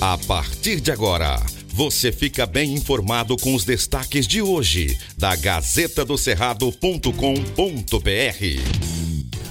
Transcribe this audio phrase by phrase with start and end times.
[0.00, 1.44] A partir de agora,
[1.74, 7.10] você fica bem informado com os destaques de hoje da Gazeta do Cerrado.com.br.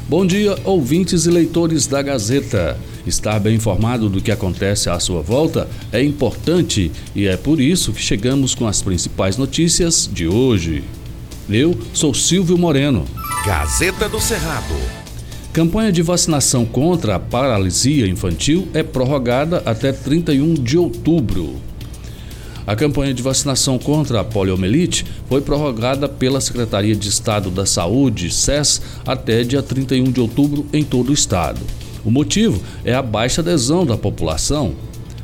[0.08, 2.80] Bom dia, ouvintes e leitores da Gazeta.
[3.06, 7.92] Estar bem informado do que acontece à sua volta é importante e é por isso
[7.92, 10.82] que chegamos com as principais notícias de hoje.
[11.50, 13.06] Eu sou Silvio Moreno.
[13.46, 15.07] Gazeta do Cerrado.
[15.58, 21.56] Campanha de vacinação contra a paralisia infantil é prorrogada até 31 de outubro.
[22.68, 28.30] A campanha de vacinação contra a poliomielite foi prorrogada pela Secretaria de Estado da Saúde,
[28.30, 31.60] SES, até dia 31 de outubro em todo o estado.
[32.06, 34.76] O motivo é a baixa adesão da população.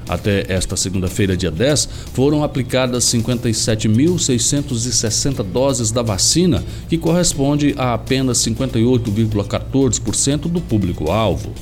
[0.07, 8.39] Até esta segunda-feira, dia 10, foram aplicadas 57.660 doses da vacina, que corresponde a apenas
[8.39, 11.53] 58,14% do público-alvo.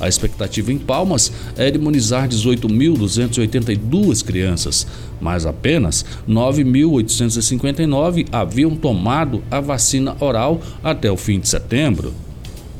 [0.00, 4.86] A expectativa em Palmas é de imunizar 18.282 crianças,
[5.20, 12.14] mas apenas 9.859 haviam tomado a vacina oral até o fim de setembro.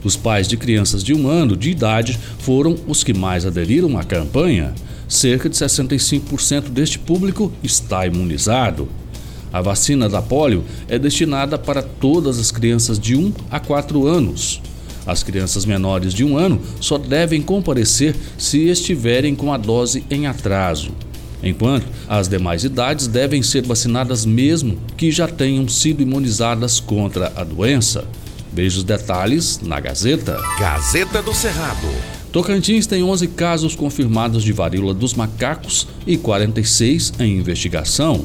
[0.02, 4.04] Os pais de crianças de um ano de idade foram os que mais aderiram à
[4.04, 4.72] campanha.
[5.10, 8.88] Cerca de 65% deste público está imunizado.
[9.52, 14.62] A vacina da polio é destinada para todas as crianças de 1 a 4 anos.
[15.04, 20.28] As crianças menores de um ano só devem comparecer se estiverem com a dose em
[20.28, 20.92] atraso,
[21.42, 27.42] enquanto as demais idades devem ser vacinadas mesmo que já tenham sido imunizadas contra a
[27.42, 28.04] doença.
[28.52, 30.38] Veja os detalhes na Gazeta.
[30.60, 32.19] Gazeta do Cerrado.
[32.32, 38.24] Tocantins tem 11 casos confirmados de varíola dos macacos e 46 em investigação.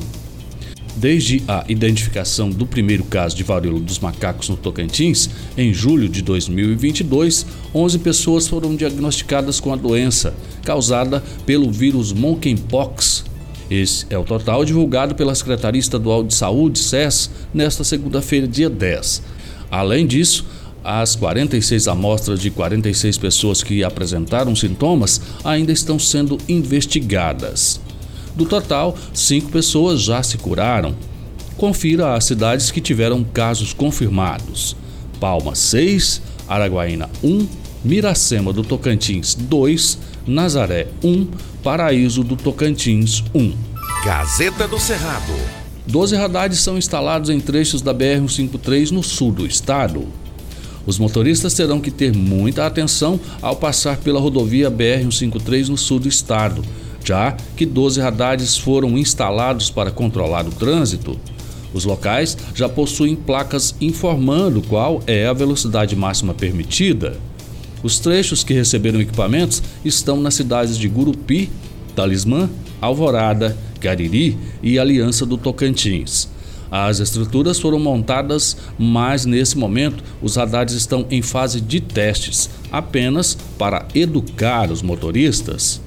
[0.95, 6.21] Desde a identificação do primeiro caso de varíola dos macacos no Tocantins, em julho de
[6.21, 13.25] 2022, 11 pessoas foram diagnosticadas com a doença, causada pelo vírus monkeypox.
[13.71, 19.23] Esse é o total divulgado pela Secretaria Estadual de Saúde, SES, nesta segunda-feira, dia 10.
[19.71, 20.45] Além disso,
[20.85, 27.81] as 46 amostras de 46 pessoas que apresentaram sintomas ainda estão sendo investigadas.
[28.35, 30.95] Do total, cinco pessoas já se curaram.
[31.57, 34.75] Confira as cidades que tiveram casos confirmados:
[35.19, 37.47] Palma 6, Araguaína 1,
[37.83, 39.97] Miracema do Tocantins 2,
[40.27, 41.27] Nazaré 1,
[41.63, 43.53] Paraíso do Tocantins 1.
[44.05, 45.33] Gazeta do Cerrado.
[45.87, 50.07] 12 radares são instalados em trechos da BR-153 no sul do estado.
[50.85, 56.07] Os motoristas terão que ter muita atenção ao passar pela rodovia BR-153 no sul do
[56.07, 56.63] estado
[57.05, 61.17] já que 12 radares foram instalados para controlar o trânsito.
[61.71, 67.17] Os locais já possuem placas informando qual é a velocidade máxima permitida.
[67.83, 71.49] Os trechos que receberam equipamentos estão nas cidades de Gurupi,
[71.95, 72.49] Talismã,
[72.81, 76.27] Alvorada, Cariri e Aliança do Tocantins.
[76.77, 83.37] As estruturas foram montadas, mas nesse momento os radares estão em fase de testes, apenas
[83.57, 85.79] para educar os motoristas.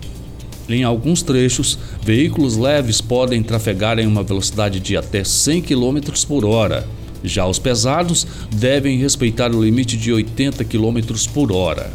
[0.66, 6.46] Em alguns trechos, veículos leves podem trafegar em uma velocidade de até 100 km por
[6.46, 6.88] hora.
[7.22, 11.00] Já os pesados devem respeitar o limite de 80 km
[11.34, 11.92] por hora.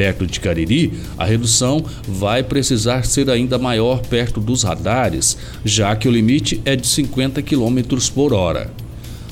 [0.00, 6.08] Perto de Cariri, a redução vai precisar ser ainda maior perto dos radares, já que
[6.08, 7.82] o limite é de 50 km
[8.14, 8.72] por hora.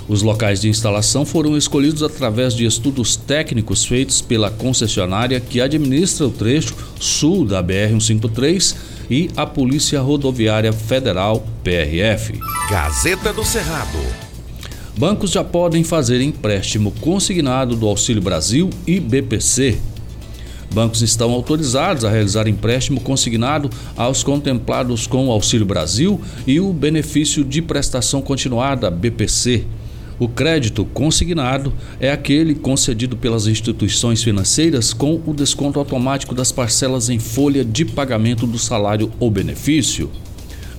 [0.06, 6.26] Os locais de instalação foram escolhidos através de estudos técnicos feitos pela concessionária que administra
[6.26, 8.76] o trecho sul da BR-153
[9.10, 12.38] e a Polícia Rodoviária Federal, PRF.
[12.68, 13.98] Gazeta do Cerrado.
[14.98, 19.78] Bancos já podem fazer empréstimo consignado do Auxílio Brasil e BPC.
[20.72, 26.72] Bancos estão autorizados a realizar empréstimo consignado aos contemplados com o Auxílio Brasil e o
[26.72, 29.64] benefício de prestação continuada BPC
[30.18, 37.08] o crédito consignado é aquele concedido pelas instituições financeiras com o desconto automático das parcelas
[37.08, 40.10] em folha de pagamento do salário ou benefício.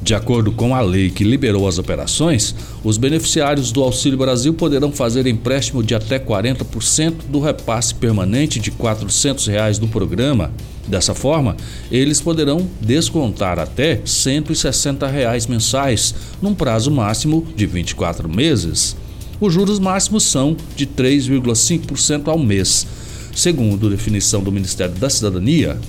[0.01, 4.92] De acordo com a lei que liberou as operações, os beneficiários do Auxílio Brasil poderão
[4.92, 10.51] fazer empréstimo de até 40% do repasse permanente de 400 reais do programa.
[10.88, 11.56] Dessa forma,
[11.92, 18.95] eles poderão descontar até 160 reais mensais, num prazo máximo de 24 meses
[19.42, 22.86] os juros máximos são de 3,5% ao mês,
[23.34, 25.80] segundo definição do Ministério da Cidadania.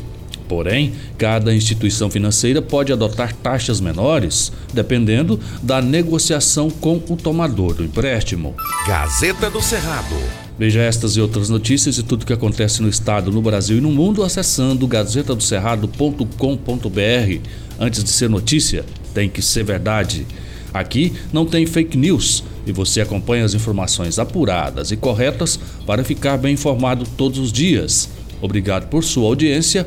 [0.51, 7.85] Porém, cada instituição financeira pode adotar taxas menores, dependendo da negociação com o tomador do
[7.85, 8.57] empréstimo.
[8.85, 10.17] Gazeta do Cerrado.
[10.59, 13.93] Veja estas e outras notícias e tudo que acontece no estado, no Brasil e no
[13.93, 17.49] mundo acessando gazetadocerrado.com.br.
[17.79, 20.27] Antes de ser notícia, tem que ser verdade.
[20.75, 26.37] Aqui não tem fake news e você acompanha as informações apuradas e corretas para ficar
[26.39, 28.09] bem informado todos os dias.
[28.43, 29.87] Obrigado por sua audiência